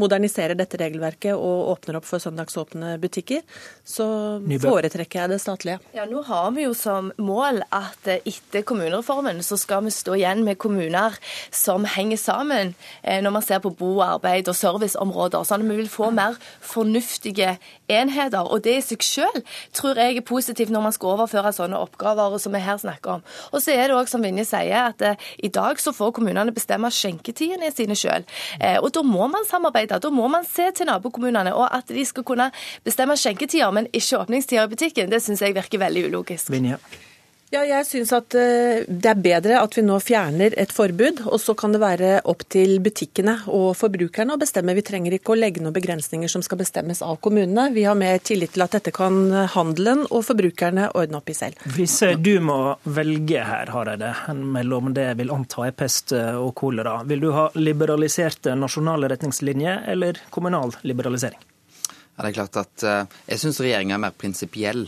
moderniserer 0.02 0.58
dette 0.60 0.80
regelverket 0.82 1.36
og 1.36 1.74
åpner 1.78 2.02
opp 2.02 2.08
for 2.10 2.24
søndagsåpne 2.24 2.98
butikker. 3.02 3.44
Så 3.88 4.08
Nybø. 4.44 4.68
foretrekker 4.68 5.24
jeg 5.24 5.36
det 5.36 5.42
statlige. 5.44 5.80
Ja, 5.96 6.08
Nå 6.08 6.24
har 6.28 6.52
vi 6.56 6.68
jo 6.68 6.76
som 6.78 7.12
mål 7.20 7.37
mål 7.38 7.62
at 7.76 8.10
etter 8.18 8.66
kommunereformen 8.68 9.42
så 9.46 9.58
skal 9.60 9.86
vi 9.86 9.94
stå 9.94 10.18
igjen 10.18 10.44
med 10.48 10.60
kommuner 10.62 11.18
som 11.54 11.86
henger 11.88 12.20
sammen 12.22 12.74
eh, 13.04 13.22
når 13.24 13.36
man 13.38 13.46
ser 13.46 13.62
på 13.64 13.74
bo, 13.78 13.98
arbeid 14.04 14.50
og 14.50 14.58
serviceområder. 14.58 15.46
Sånn 15.48 15.66
at 15.66 15.72
vi 15.72 15.80
vil 15.82 15.92
få 15.92 16.10
mer 16.16 16.38
fornuftige 16.62 17.58
enheter. 17.88 18.44
Og 18.44 18.64
det 18.66 18.78
i 18.78 18.86
seg 18.86 19.06
selv 19.06 19.58
tror 19.76 20.00
jeg 20.00 20.18
er 20.18 20.28
positivt 20.28 20.74
når 20.74 20.88
man 20.88 20.96
skal 20.96 21.16
overføre 21.16 21.54
sånne 21.56 21.80
oppgaver 21.80 22.38
som 22.42 22.56
vi 22.56 22.64
her 22.64 22.80
snakker 22.82 23.18
om. 23.18 23.26
Og 23.52 23.64
så 23.64 23.76
er 23.76 23.88
det 23.88 23.98
òg 23.98 24.12
som 24.12 24.24
Vinje 24.26 24.48
sier, 24.50 24.92
at 24.92 25.04
eh, 25.06 25.28
i 25.44 25.52
dag 25.54 25.80
så 25.82 25.94
får 25.96 26.16
kommunene 26.18 26.56
bestemme 26.56 26.92
skjenketidene 26.94 27.72
sine. 27.74 27.98
Eh, 28.60 28.78
og 28.82 28.92
da 28.96 29.04
må 29.06 29.28
man 29.32 29.48
samarbeide. 29.48 30.00
Da 30.04 30.14
må 30.14 30.28
man 30.32 30.46
se 30.48 30.70
til 30.76 30.90
nabokommunene. 30.90 31.56
Og 31.56 31.68
at 31.72 31.90
de 31.94 32.06
skal 32.06 32.26
kunne 32.28 32.52
bestemme 32.86 33.18
skjenketider, 33.18 33.72
men 33.76 33.90
ikke 33.94 34.24
åpningstider 34.24 34.68
i 34.68 34.74
butikken, 34.74 35.12
det 35.12 35.24
syns 35.24 35.44
jeg 35.44 35.56
virker 35.58 35.82
veldig 35.82 36.08
ulogisk. 36.12 36.52
Vinje. 36.54 36.80
Ja, 37.48 37.62
jeg 37.64 37.86
syns 37.88 38.10
at 38.12 38.36
eh, 38.36 38.82
det 38.92 39.08
er 39.08 39.20
bedre 39.24 39.60
at 39.62 39.76
vi 39.78 39.84
nå 39.86 39.96
fjerner 40.04 40.52
et 40.60 40.74
forbud, 40.76 41.22
og 41.32 41.40
så 41.40 41.54
kan 41.56 41.72
det 41.72 41.80
være 41.80 42.10
opp 42.28 42.42
til 42.52 42.74
butikkene 42.84 43.38
og 43.56 43.70
forbrukerne 43.80 44.36
å 44.36 44.42
bestemme. 44.42 44.76
Vi 44.76 44.84
trenger 44.84 45.16
ikke 45.16 45.32
å 45.32 45.38
legge 45.38 45.64
noen 45.64 45.76
begrensninger 45.78 46.28
som 46.28 46.44
skal 46.44 46.60
bestemmes 46.60 47.00
av 47.08 47.22
kommunene. 47.24 47.70
Vi 47.72 47.86
har 47.88 47.96
mer 47.96 48.20
tillit 48.20 48.52
til 48.58 48.66
at 48.66 48.76
dette 48.76 48.92
kan 48.92 49.32
handelen 49.54 50.04
og 50.10 50.26
forbrukerne 50.28 50.90
ordne 50.92 51.22
opp 51.22 51.32
i 51.32 51.38
selv. 51.40 51.64
Hvis 51.78 51.96
eh, 52.04 52.18
du 52.20 52.34
må 52.44 52.60
velge 52.84 53.48
her, 53.48 53.72
Hareide, 53.72 54.12
mellom 54.36 54.92
det 54.98 55.08
jeg 55.08 55.22
vil 55.22 55.32
anta 55.38 55.70
er 55.70 55.80
pest 55.80 56.12
eh, 56.20 56.36
og 56.36 56.52
kolera, 56.60 56.98
vil 57.08 57.24
du 57.24 57.30
ha 57.32 57.48
liberaliserte 57.56 58.58
nasjonale 58.60 59.08
retningslinjer 59.14 59.88
eller 59.96 60.20
kommunal 60.36 60.76
liberalisering? 60.84 61.40
Ja, 61.88 62.26
det 62.26 62.34
er 62.34 62.40
klart 62.42 62.58
at 62.60 62.84
Jeg 63.30 63.40
syns 63.40 63.60
regjeringa 63.62 63.96
er 63.96 64.04
mer 64.10 64.16
prinsipiell 64.20 64.88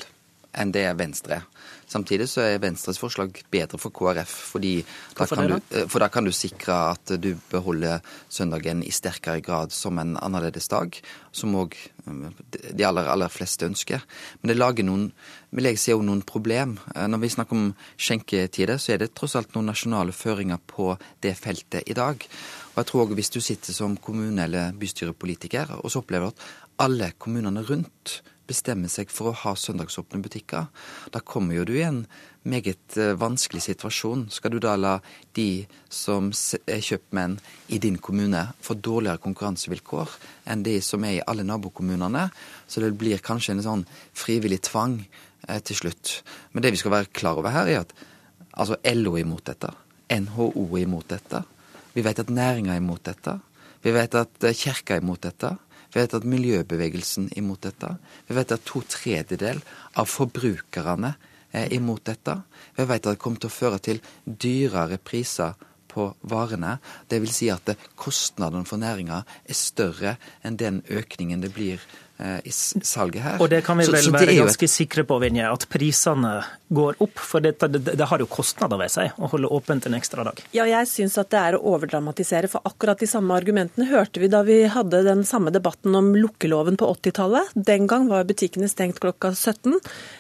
enn 0.59 0.73
det 0.73 0.89
Venstre 0.99 1.39
er. 1.39 1.47
Samtidig 1.89 2.27
så 2.29 2.43
er 2.45 2.61
Venstres 2.61 2.99
forslag 3.01 3.33
bedre 3.49 3.79
for 3.81 3.93
KrF, 3.95 4.33
fordi 4.53 4.75
da 5.17 5.25
kan, 5.25 5.49
du, 5.49 5.55
eh, 5.73 5.87
for 5.89 6.03
da 6.03 6.09
kan 6.13 6.27
du 6.27 6.31
sikre 6.35 6.75
at 6.91 7.15
du 7.17 7.31
beholder 7.49 8.03
søndagen 8.29 8.83
i 8.85 8.93
sterkere 8.93 9.41
grad 9.41 9.73
som 9.73 9.97
en 9.97 10.13
annerledes 10.21 10.69
dag, 10.69 10.99
som 11.31 11.57
òg 11.57 11.73
eh, 11.73 12.29
de 12.53 12.85
aller, 12.85 13.09
aller 13.09 13.33
fleste 13.33 13.65
ønsker. 13.65 14.05
Men 14.41 14.53
det 14.53 14.59
lager 14.59 14.85
noen 14.85 15.09
vil 15.49 15.71
jeg 15.71 15.81
si, 15.81 15.97
noen 15.97 16.21
problem. 16.21 16.77
Eh, 16.93 17.07
når 17.09 17.23
vi 17.25 17.33
snakker 17.33 17.57
om 17.57 17.67
skjenketider, 17.97 18.77
så 18.77 18.93
er 18.93 19.03
det 19.03 19.15
tross 19.17 19.37
alt 19.39 19.57
noen 19.57 19.71
nasjonale 19.73 20.13
føringer 20.13 20.61
på 20.69 20.93
det 21.25 21.33
feltet 21.41 21.89
i 21.89 21.97
dag. 21.97 22.21
Og 22.69 22.83
jeg 22.83 22.91
tror 22.91 23.07
også 23.07 23.15
Hvis 23.17 23.33
du 23.33 23.41
sitter 23.41 23.73
som 23.73 23.97
kommune- 23.97 24.43
eller 24.43 24.73
bystyrepolitiker 24.77 25.79
og 25.83 25.89
så 25.89 26.03
opplever 26.03 26.27
at 26.27 26.49
alle 26.79 27.13
kommunene 27.17 27.65
rundt 27.65 28.21
bestemmer 28.49 28.91
seg 28.91 29.11
for 29.13 29.31
å 29.31 29.37
ha 29.43 29.53
søndagsåpne 29.57 30.21
butikker, 30.25 30.67
da 31.13 31.21
kommer 31.21 31.59
jo 31.59 31.67
du 31.69 31.75
i 31.77 31.85
en 31.85 32.03
meget 32.49 32.97
eh, 32.97 33.15
vanskelig 33.19 33.61
situasjon. 33.67 34.27
Skal 34.33 34.53
du 34.53 34.59
da 34.63 34.75
la 34.79 34.97
de 35.37 35.65
som 35.91 36.31
er 36.31 36.83
kjøpmenn 36.85 37.37
i 37.69 37.79
din 37.81 37.99
kommune 38.01 38.45
få 38.65 38.77
dårligere 38.79 39.21
konkurransevilkår 39.23 40.15
enn 40.49 40.63
de 40.65 40.77
som 40.85 41.03
er 41.05 41.19
i 41.19 41.25
alle 41.29 41.45
nabokommunene? 41.47 42.29
Så 42.67 42.83
det 42.83 42.95
blir 42.99 43.21
kanskje 43.23 43.57
en 43.57 43.65
sånn 43.65 43.85
frivillig 44.17 44.63
tvang 44.69 45.01
eh, 45.47 45.59
til 45.59 45.83
slutt. 45.83 46.19
Men 46.53 46.65
det 46.65 46.73
vi 46.75 46.81
skal 46.81 46.95
være 46.95 47.13
klar 47.13 47.41
over 47.41 47.53
her, 47.53 47.69
er 47.69 47.83
at 47.83 47.93
altså 48.55 48.79
LO 48.95 49.15
er 49.17 49.27
imot 49.27 49.45
dette. 49.51 49.71
NHO 50.09 50.65
er 50.73 50.83
imot 50.87 51.09
dette. 51.11 51.43
Vi 51.93 52.05
vet 52.05 52.21
at 52.21 52.31
næringa 52.33 52.73
er 52.73 52.81
imot 52.81 53.03
dette. 53.05 53.37
Vi 53.83 53.93
vet 53.95 54.15
at 54.15 54.47
eh, 54.47 54.57
kirka 54.57 54.97
er 54.97 55.03
imot 55.03 55.27
dette. 55.27 55.55
Vi 55.89 55.99
vet 55.99 56.17
at 56.17 56.27
miljøbevegelsen 56.27 57.31
er 57.31 57.41
imot 57.41 57.63
dette. 57.65 57.93
Vi 58.27 58.37
vet 58.37 58.53
at 58.55 58.65
to 58.67 58.83
tredjedel 58.85 59.61
av 59.97 60.09
forbrukerne 60.09 61.15
er 61.55 61.73
imot 61.73 62.03
dette. 62.05 62.35
Vi 62.77 62.85
vet 62.85 63.01
at 63.05 63.15
det 63.15 63.21
kommer 63.21 63.41
til 63.41 63.49
å 63.49 63.57
føre 63.57 63.81
til 63.81 64.03
dyrere 64.25 64.99
priser 65.01 65.57
på 65.89 66.11
varene. 66.29 66.77
Det 67.09 67.17
vil 67.23 67.33
si 67.33 67.49
at 67.49 67.73
kostnadene 67.97 68.67
for 68.69 68.81
næringa 68.81 69.23
er 69.25 69.57
større 69.57 70.19
enn 70.45 70.59
den 70.61 70.83
økningen 70.93 71.41
det 71.41 71.55
blir 71.55 71.81
Eh, 72.19 72.39
i 72.43 72.51
salget 72.51 73.23
her. 73.23 73.37
Og 73.39 73.47
det 73.47 73.61
kan 73.63 73.77
vi 73.79 73.85
vel 73.87 73.95
så, 73.95 74.09
så 74.09 74.11
være 74.11 74.33
ganske 74.35 74.67
et... 74.67 74.71
sikre 74.73 75.05
på, 75.07 75.21
Vinje, 75.23 75.45
at 75.47 75.63
prisene 75.71 76.33
går 76.69 76.99
opp? 77.03 77.17
For 77.19 77.41
det, 77.43 77.57
det, 77.59 77.81
det, 77.97 78.05
har 78.05 78.21
jo 78.21 78.27
kostnader 78.29 78.79
ved 78.79 78.91
seg 78.93 79.17
å 79.17 79.29
holde 79.31 79.49
åpent 79.53 79.87
en 79.89 79.97
ekstra 79.97 80.23
dag. 80.27 80.41
Ja, 80.55 80.67
jeg 80.69 80.89
syns 80.89 81.17
at 81.21 81.31
det 81.33 81.41
er 81.41 81.57
å 81.57 81.63
overdramatisere. 81.73 82.49
For 82.51 82.65
akkurat 82.67 83.01
de 83.01 83.09
samme 83.09 83.35
argumentene 83.35 83.89
hørte 83.89 84.21
vi 84.21 84.29
da 84.31 84.43
vi 84.45 84.61
hadde 84.69 85.01
den 85.07 85.25
samme 85.27 85.53
debatten 85.55 85.97
om 85.97 86.13
lukkeloven 86.17 86.77
på 86.79 86.89
80-tallet. 86.93 87.53
Den 87.55 87.89
gang 87.89 88.07
var 88.11 88.27
butikkene 88.29 88.69
stengt 88.69 89.01
klokka 89.01 89.33
17. 89.33 89.79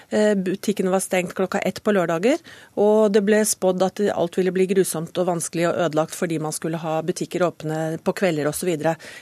Eh, 0.09 0.33
butikkene 0.35 0.93
var 0.93 1.03
stengt 1.05 1.35
klokka 1.37 1.61
ett 1.61 1.83
på 1.85 1.93
lørdager. 1.93 2.41
Og 2.81 3.13
det 3.13 3.23
ble 3.27 3.43
spådd 3.45 3.85
at 3.85 4.03
alt 4.09 4.39
ville 4.39 4.53
bli 4.55 4.65
grusomt 4.73 5.21
og 5.21 5.29
vanskelig 5.29 5.69
og 5.69 5.83
ødelagt 5.85 6.17
fordi 6.17 6.41
man 6.41 6.55
skulle 6.55 6.81
ha 6.81 6.97
butikker 7.05 7.45
åpne 7.45 7.99
på 8.03 8.15
kvelder 8.23 8.49
osv. 8.49 8.73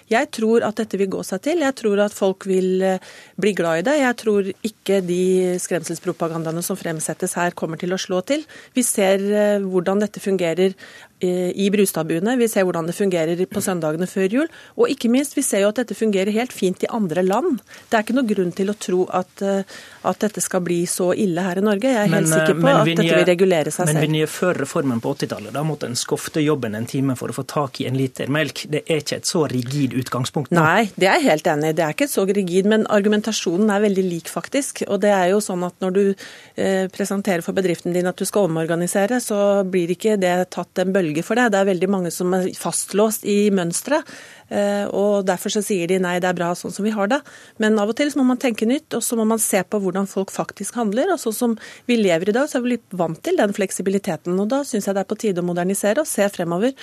Jeg 0.08 0.32
tror 0.32 0.64
at 0.64 0.80
dette 0.80 1.00
vil 1.00 1.12
gå 1.12 1.26
seg 1.28 1.44
til. 1.44 1.66
Jeg 1.66 1.76
tror 1.84 2.06
at 2.08 2.16
folk 2.16 2.48
vil 2.48 2.88
eh, 2.88 3.14
bli 3.36 3.56
glad 3.58 3.84
i 3.84 3.88
det. 3.90 4.00
Jeg 4.00 4.20
tror 4.24 4.52
ikke 4.72 5.04
de 5.04 5.22
skremselspropagandaene 5.60 6.64
som 6.64 6.80
fremsettes 6.80 7.17
her 7.26 7.56
kommer 7.58 7.78
til 7.78 7.94
å 7.94 7.98
slå 7.98 8.22
til. 8.22 8.46
Vi 8.76 8.84
ser 8.86 9.18
eh, 9.18 9.64
hvordan 9.64 10.00
dette 10.04 10.22
fungerer 10.22 10.76
i 11.20 11.70
Brustadbuene. 11.74 12.36
Vi 12.38 12.48
ser 12.52 12.66
hvordan 12.68 12.88
det 12.90 12.96
fungerer 12.98 13.40
på 13.50 13.62
søndagene 13.64 14.06
før 14.10 14.34
jul. 14.40 14.50
Og 14.78 14.92
ikke 14.94 15.10
minst, 15.12 15.34
vi 15.38 15.44
ser 15.46 15.64
jo 15.64 15.72
at 15.72 15.80
dette 15.82 15.98
fungerer 15.98 16.34
helt 16.36 16.54
fint 16.54 16.84
i 16.86 16.90
andre 16.94 17.24
land. 17.26 17.62
Det 17.90 17.98
er 17.98 18.06
ikke 18.06 18.18
noe 18.18 18.28
grunn 18.30 18.54
til 18.56 18.72
å 18.72 18.76
tro 18.78 19.06
at, 19.16 19.42
eh, 19.42 19.78
at 20.08 20.20
dette 20.24 20.44
skal 20.44 20.62
bli 20.66 20.80
så 20.90 21.10
ille 21.18 21.44
her 21.44 21.62
i 21.62 21.66
Norge. 21.66 21.90
Jeg 21.90 22.04
er 22.04 22.12
men, 22.12 22.24
helt 22.24 22.34
sikker 22.34 22.54
eh, 22.54 22.62
på 22.62 22.74
at 22.74 22.92
dette 22.92 23.08
vil 23.08 23.28
regulere 23.32 23.74
seg 23.74 23.88
men, 23.88 23.94
selv. 23.94 24.02
Men 24.02 24.08
Vinje, 24.08 24.30
før 24.32 24.62
reformen 24.64 25.02
på 25.04 25.14
80-tallet, 25.16 25.54
da 25.56 25.64
måtte 25.68 25.90
en 25.90 25.98
skofte 26.00 26.44
jobben 26.44 26.78
en 26.78 26.86
time 26.90 27.18
for 27.20 27.34
å 27.34 27.38
få 27.38 27.48
tak 27.50 27.82
i 27.82 27.88
en 27.90 27.98
liter 27.98 28.32
melk. 28.34 28.66
Det 28.72 28.84
er 28.86 29.02
ikke 29.04 29.22
et 29.22 29.30
så 29.30 29.46
rigid 29.50 29.96
utgangspunkt 29.98 30.54
nå? 30.54 30.62
Nei, 30.62 30.90
det 30.96 31.10
er 31.10 31.20
jeg 31.20 31.30
helt 31.32 31.52
enig 31.54 31.74
i. 31.74 31.78
Det 31.78 31.86
er 31.88 31.98
ikke 31.98 32.10
så 32.12 32.28
rigid, 32.30 32.70
men 32.70 32.86
argumentasjonen 32.94 33.74
er 33.74 33.84
veldig 33.88 34.06
lik, 34.06 34.32
faktisk. 34.32 34.84
Og 34.88 35.02
det 35.04 35.14
er 35.16 35.32
jo 35.34 35.42
sånn 35.44 35.66
at 35.68 35.78
når 35.84 35.98
du 35.98 36.04
eh, 36.12 36.86
presenterer 36.94 37.46
for 37.46 37.58
bedriften 37.58 37.96
din 37.96 38.10
at 38.10 38.18
du 38.20 38.26
skal 38.28 38.50
omorganisere, 38.52 39.22
så 39.24 39.64
blir 39.68 39.96
ikke 39.96 40.18
det 40.22 40.36
tatt 40.54 40.84
en 40.84 40.94
bølge 40.94 41.07
bølge 41.08 41.24
for 41.26 41.40
det. 41.40 41.52
Det 41.54 41.62
er 41.62 41.70
veldig 41.72 41.90
mange 41.92 42.12
som 42.14 42.34
er 42.36 42.50
fastlåst 42.58 43.26
i 43.28 43.50
mønsteret. 43.56 44.08
Eh, 44.50 44.86
og 44.96 45.26
Derfor 45.28 45.52
så 45.52 45.62
sier 45.66 45.90
de 45.90 46.00
nei, 46.00 46.18
det 46.24 46.30
er 46.30 46.38
bra 46.38 46.54
sånn 46.56 46.72
som 46.72 46.86
vi 46.86 46.94
har 46.96 47.10
det. 47.12 47.20
Men 47.60 47.80
av 47.80 47.92
og 47.92 47.98
til 48.00 48.12
så 48.12 48.20
må 48.22 48.28
man 48.30 48.40
tenke 48.42 48.68
nytt, 48.68 48.94
og 48.96 49.04
så 49.04 49.18
må 49.20 49.26
man 49.28 49.42
se 49.44 49.62
på 49.64 49.80
hvordan 49.84 50.08
folk 50.08 50.32
faktisk 50.32 50.78
handler. 50.80 51.12
Og 51.14 51.22
sånn 51.22 51.36
som 51.36 51.58
vi 51.90 52.00
lever 52.00 52.32
i 52.32 52.38
dag, 52.38 52.50
så 52.50 52.60
er 52.60 52.66
vi 52.66 52.76
litt 52.76 52.98
vant 52.98 53.22
til 53.24 53.40
den 53.40 53.56
fleksibiliteten. 53.56 54.38
Og 54.40 54.50
da 54.52 54.64
syns 54.68 54.88
jeg 54.88 54.98
det 54.98 55.04
er 55.04 55.12
på 55.12 55.20
tide 55.20 55.44
å 55.44 55.48
modernisere 55.48 56.04
og 56.04 56.10
se 56.10 56.28
fremover. 56.32 56.76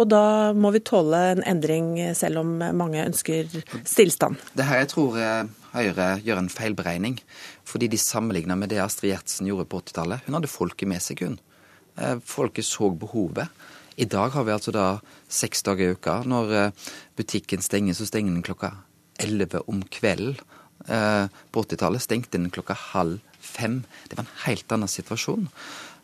Og 0.00 0.08
da 0.08 0.24
må 0.56 0.72
vi 0.74 0.84
tåle 0.86 1.22
en 1.34 1.44
endring, 1.48 1.96
selv 2.16 2.44
om 2.44 2.58
mange 2.76 3.04
ønsker 3.04 3.50
stillstand. 3.84 4.40
Det 4.56 4.68
her 4.68 4.84
jeg 4.84 4.94
tror 4.94 5.18
eh, 5.20 5.48
Høyre 5.70 6.16
gjør 6.26 6.40
en 6.40 6.50
feilberegning. 6.50 7.20
Fordi 7.68 7.86
de 7.90 7.98
sammenligner 8.00 8.58
med 8.58 8.72
det 8.72 8.80
Astrid 8.82 9.12
Gjertsen 9.12 9.46
gjorde 9.50 9.68
på 9.70 9.82
80-tallet. 9.84 10.26
Hun 10.26 10.38
hadde 10.38 10.50
folket 10.50 10.90
med 10.90 11.04
seg, 11.04 11.22
hun. 11.22 11.38
Eh, 11.96 12.18
folket 12.24 12.64
så 12.64 12.90
behovet. 12.90 13.48
I 13.96 14.06
dag 14.08 14.30
har 14.30 14.44
vi 14.44 14.54
altså 14.54 14.72
da 14.72 14.86
seks 15.28 15.62
dager 15.66 15.90
i 15.90 15.96
uka. 15.96 16.20
Når 16.28 16.54
eh, 16.56 16.88
butikken 17.18 17.62
stenger, 17.62 17.96
så 17.96 18.06
stenger 18.08 18.36
den 18.36 18.46
klokka 18.46 18.72
elleve 19.20 19.62
om 19.68 19.82
kvelden. 19.82 20.38
Eh, 20.88 21.26
på 21.52 21.64
80-tallet 21.66 22.02
stengte 22.02 22.38
den 22.38 22.50
klokka 22.52 22.76
halv 22.92 23.20
fem. 23.40 23.82
Det 24.08 24.16
var 24.16 24.24
en 24.24 24.38
helt 24.46 24.72
annen 24.72 24.90
situasjon. 24.90 25.48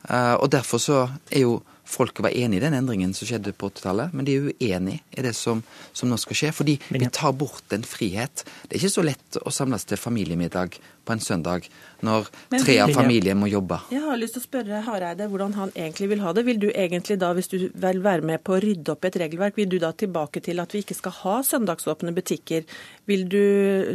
Og 0.06 0.46
derfor 0.52 0.78
så 0.78 0.98
er 1.34 1.40
jo 1.42 1.54
folket 1.86 2.24
var 2.26 2.34
enig 2.34 2.58
i 2.58 2.64
den 2.64 2.76
endringen 2.76 3.14
som 3.14 3.28
skjedde 3.28 3.54
på 3.56 3.70
80-tallet, 3.70 4.14
men 4.16 4.26
de 4.26 4.36
er 4.36 4.50
uenig 4.50 4.98
i 5.14 5.24
det 5.24 5.32
som, 5.38 5.62
som, 5.92 6.10
nå 6.10 6.18
skal 6.20 6.40
skje. 6.40 6.52
Fordi 6.56 6.76
vi 6.90 7.08
tar 7.12 7.34
bort 7.38 7.72
en 7.74 7.86
frihet. 7.86 8.44
Det 8.66 8.76
er 8.76 8.82
ikke 8.82 8.96
så 8.98 9.06
lett 9.06 9.40
å 9.42 9.54
samles 9.54 9.86
til 9.88 10.00
familiemiddag 10.00 10.78
på 11.06 11.14
en 11.14 11.22
søndag 11.22 11.68
når 12.04 12.26
men, 12.50 12.60
tre 12.60 12.76
av 12.82 12.90
familien 12.92 13.38
må 13.38 13.48
jobbe. 13.48 13.78
Jeg 13.94 14.02
har 14.04 14.18
lyst 14.18 14.36
til 14.36 14.42
å 14.42 14.46
spørre 14.46 14.80
Hareide 14.84 15.28
hvordan 15.30 15.54
han 15.56 15.72
egentlig 15.78 16.10
vil 16.10 16.24
ha 16.24 16.32
det. 16.36 16.44
Vil 16.48 16.58
du 16.60 16.66
egentlig 16.72 17.16
da, 17.22 17.30
hvis 17.36 17.50
du 17.52 17.56
vil 17.70 18.02
være 18.04 18.26
med 18.26 18.42
på 18.44 18.56
å 18.56 18.60
rydde 18.62 18.92
opp 18.92 19.06
i 19.06 19.10
et 19.10 19.20
regelverk, 19.22 19.56
vil 19.60 19.70
du 19.70 19.78
da 19.82 19.92
tilbake 19.96 20.42
til 20.44 20.60
at 20.62 20.74
vi 20.74 20.82
ikke 20.84 20.98
skal 20.98 21.14
ha 21.22 21.36
søndagsåpne 21.46 22.12
butikker? 22.16 22.66
Vil 23.08 23.24
du 23.30 23.44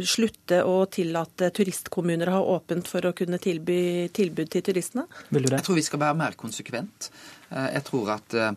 slutte 0.08 0.62
å 0.66 0.80
tillate 0.90 1.52
turistkommuner 1.54 2.32
å 2.32 2.38
ha 2.38 2.42
åpent 2.56 2.90
for 2.90 3.06
å 3.06 3.14
kunne 3.16 3.38
tilby 3.42 4.08
tilbud 4.16 4.50
til 4.56 4.66
turistene? 4.66 5.06
Vil 5.28 5.44
du 5.44 5.52
det? 5.52 5.60
Jeg 5.60 5.68
tror 5.68 5.78
vi 5.78 5.86
skal 5.86 6.02
være 6.02 6.20
mer 6.24 6.40
konsekvent. 6.40 7.12
Eh, 7.52 7.68
jeg 7.76 7.84
tror 7.88 8.12
at 8.16 8.36
eh, 8.38 8.52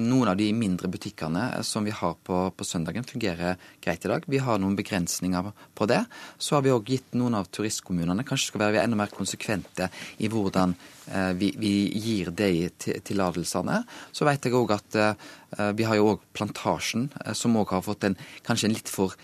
noen 0.00 0.30
av 0.30 0.38
de 0.38 0.48
mindre 0.54 0.90
butikkene 0.90 1.46
eh, 1.56 1.64
som 1.66 1.86
vi 1.86 1.94
har 1.94 2.16
på, 2.26 2.42
på, 2.54 2.66
søndagen, 2.66 3.06
fungerer 3.06 3.58
greit 3.82 4.06
i 4.06 4.12
dag. 4.12 4.26
Vi 4.30 4.42
har 4.42 4.60
noen 4.62 4.76
begrensninger 4.78 5.50
på 5.74 5.88
det. 5.90 6.02
Så 6.38 6.56
har 6.56 6.64
vi 6.66 6.74
òg 6.74 6.92
gitt 6.94 7.18
noen 7.18 7.38
av 7.38 7.50
turistkommunene 7.50 8.26
Kanskje 8.28 8.52
skal 8.52 8.64
være 8.66 8.84
enda 8.84 8.98
mer 9.00 9.12
konsekvente 9.14 9.90
i 10.18 10.30
hvordan 10.30 10.76
vi, 11.34 11.48
vi 11.58 11.72
gir 11.98 12.28
de 12.36 12.68
tillatelsene. 12.78 13.80
Så 14.14 14.26
vet 14.28 14.46
jeg 14.46 14.54
òg 14.54 14.76
at 14.76 14.98
vi 15.74 15.86
har 15.88 15.98
jo 15.98 16.12
òg 16.12 16.28
Plantasjen, 16.36 17.08
som 17.34 17.56
òg 17.58 17.72
har 17.74 17.82
fått 17.82 18.06
en, 18.06 18.14
kanskje 18.46 18.68
en 18.68 18.76
litt 18.76 18.92
for 18.92 19.16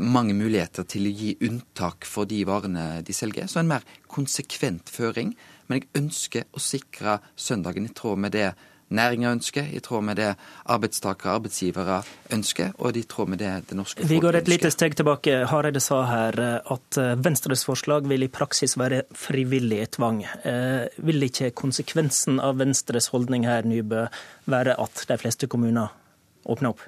mange 0.00 0.36
muligheter 0.38 0.86
til 0.88 1.08
å 1.08 1.14
gi 1.16 1.34
unntak 1.48 2.06
for 2.08 2.28
de 2.28 2.44
varene 2.48 3.02
de 3.04 3.16
selger. 3.16 3.50
Så 3.50 3.60
en 3.60 3.72
mer 3.72 3.84
konsekvent 4.12 4.88
føring 4.92 5.34
men 5.72 5.80
jeg 5.80 6.02
ønsker 6.02 6.50
å 6.52 6.60
sikre 6.60 7.16
søndagen 7.38 7.88
i 7.88 7.94
tråd 7.96 8.20
med 8.20 8.34
det 8.36 8.50
næringa 8.92 9.30
ønsker, 9.32 9.70
i 9.72 9.80
tråd 9.80 10.04
med 10.04 10.18
det 10.20 10.28
arbeidstakere 10.68 11.30
og 11.30 11.38
arbeidsgivere 11.38 12.02
ønsker, 12.36 12.74
og 12.76 12.98
i 13.00 13.04
tråd 13.08 13.30
med 13.32 13.40
det 13.40 13.52
det 13.70 13.78
norske 13.78 14.02
folk 14.02 14.04
ønsker. 14.04 14.12
Vi 14.12 14.20
går 14.20 14.38
et 14.42 14.50
lite 14.52 14.72
steg 14.74 14.98
tilbake. 14.98 15.38
Hareide 15.48 15.80
sa 15.80 16.02
her 16.10 16.36
eh, 16.44 16.74
at 16.76 17.00
eh, 17.00 17.14
Venstres 17.24 17.64
forslag 17.64 18.04
vil 18.10 18.26
i 18.26 18.28
praksis 18.28 18.76
være 18.76 19.06
frivillig 19.16 19.86
tvang. 19.96 20.20
Eh, 20.44 20.92
vil 21.08 21.24
ikke 21.24 21.54
konsekvensen 21.56 22.36
av 22.44 22.60
Venstres 22.60 23.08
holdning 23.14 23.48
her, 23.48 23.64
Nybø, 23.64 24.10
være 24.52 24.76
at 24.76 25.06
de 25.08 25.20
fleste 25.24 25.48
kommuner 25.48 25.94
åpner 26.44 26.74
opp? 26.74 26.84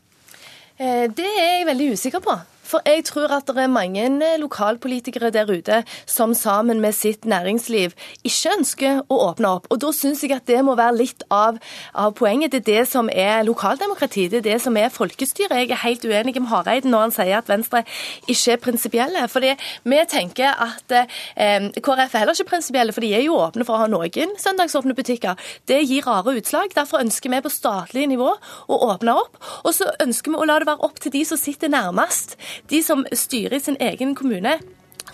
Det 0.76 1.24
er 1.24 1.52
jeg 1.54 1.66
veldig 1.70 1.92
usikker 1.94 2.20
på. 2.20 2.34
For 2.74 2.82
jeg 2.90 3.04
tror 3.06 3.30
at 3.30 3.46
det 3.46 3.62
er 3.62 3.70
mange 3.70 4.02
eh, 4.02 4.38
lokalpolitikere 4.42 5.28
der 5.30 5.46
ute 5.46 5.84
som 6.10 6.32
sammen 6.34 6.80
med 6.82 6.96
sitt 6.96 7.22
næringsliv 7.22 7.92
ikke 8.26 8.54
ønsker 8.56 9.02
å 9.06 9.18
åpne 9.28 9.52
opp. 9.60 9.68
Og 9.70 9.78
da 9.84 9.92
syns 9.94 10.24
jeg 10.24 10.32
at 10.34 10.48
det 10.50 10.58
må 10.66 10.74
være 10.74 10.96
litt 10.98 11.22
av, 11.30 11.60
av, 11.94 12.16
poenget. 12.18 12.50
Det 12.50 12.64
er 12.64 12.66
det 12.66 12.88
som 12.90 13.06
er 13.12 13.44
lokaldemokrati, 13.46 14.24
det 14.32 14.40
er 14.40 14.46
det 14.48 14.56
som 14.64 14.74
er 14.80 14.90
folkestyre. 14.90 15.60
Jeg 15.62 15.70
er 15.70 15.82
helt 15.84 16.02
uenig 16.02 16.34
med 16.40 16.50
Hareide 16.50 16.90
når 16.90 17.04
han 17.04 17.14
sier 17.14 17.36
at 17.38 17.52
Venstre 17.52 17.84
ikke 18.26 18.56
er 18.56 18.62
prinsipielle. 18.64 19.22
Fordi 19.30 19.54
vi 19.86 20.02
tenker 20.10 20.58
at 20.66 20.96
eh, 20.98 21.70
KrF 21.78 22.18
er 22.18 22.24
heller 22.24 22.34
ikke 22.34 22.50
prinsipielle, 22.56 22.96
for 22.96 23.06
de 23.06 23.12
er 23.14 23.22
jo 23.28 23.38
åpne 23.38 23.68
for 23.68 23.78
å 23.78 23.84
ha 23.84 23.92
noen 23.92 24.34
søndagsåpne 24.42 24.98
butikker. 24.98 25.38
Det 25.70 25.78
gir 25.84 26.10
rare 26.10 26.34
utslag. 26.40 26.74
Derfor 26.74 27.06
ønsker 27.06 27.30
vi 27.30 27.42
på 27.46 27.54
statlig 27.54 28.08
nivå 28.10 28.34
å 28.34 28.82
åpne 28.90 29.14
opp. 29.22 29.38
Og 29.62 29.78
så 29.78 29.92
ønsker 30.02 30.34
vi 30.34 30.42
å 30.42 30.50
la 30.50 30.58
det 30.58 30.70
være 30.72 30.90
opp 30.90 30.98
til 31.06 31.14
de 31.14 31.22
som 31.30 31.38
sitter 31.38 31.70
nærmest 31.70 32.34
de 32.70 32.82
som 32.82 33.04
styrer 33.12 33.58
i 33.58 33.60
sin 33.60 33.76
egen 33.80 34.14
kommune 34.14 34.58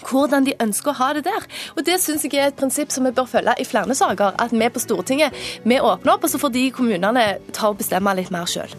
hvordan 0.07 0.47
de 0.47 0.55
ønsker 0.63 0.93
å 0.93 0.99
ha 1.01 1.11
det 1.17 1.25
der. 1.27 1.47
Og 1.77 1.85
Det 1.85 1.99
synes 2.01 2.25
jeg 2.25 2.39
er 2.39 2.49
et 2.49 2.57
prinsipp 2.57 2.93
som 2.93 3.05
vi 3.05 3.13
bør 3.13 3.29
følge 3.29 3.55
i 3.61 3.65
flere 3.69 3.95
saker. 3.95 4.39
At 4.39 4.53
vi 4.53 4.69
på 4.69 4.81
Stortinget 4.81 5.35
vi 5.65 5.81
åpner 5.81 6.15
opp, 6.15 6.25
og 6.25 6.31
så 6.31 6.39
får 6.39 6.53
de 6.55 6.71
kommunene 6.71 7.39
ta 7.53 7.71
og 7.71 7.79
bestemme 7.79 8.15
litt 8.17 8.31
mer 8.31 8.47
sjøl. 8.47 8.71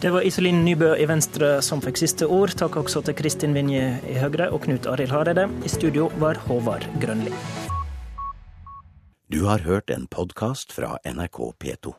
Det 0.00 0.12
var 0.12 0.26
Iselin 0.28 0.64
Nybø 0.64 0.92
i 1.00 1.06
Venstre 1.08 1.62
som 1.64 1.80
fikk 1.80 1.96
siste 2.02 2.26
ord. 2.28 2.52
Takk 2.52 2.76
også 2.76 3.00
til 3.06 3.16
Kristin 3.16 3.56
Vinje 3.56 3.96
i 4.04 4.18
Høyre 4.20 4.50
og 4.52 4.66
Knut 4.66 4.86
Arild 4.86 5.14
Hareide. 5.14 5.48
I 5.64 5.72
studio 5.72 6.10
var 6.20 6.36
Håvard 6.48 6.84
Grønli. 7.00 7.32
Du 9.32 9.46
har 9.48 9.64
hørt 9.64 9.90
en 9.90 10.06
podkast 10.06 10.76
fra 10.76 10.98
NRK 11.04 11.40
P2. 11.58 11.96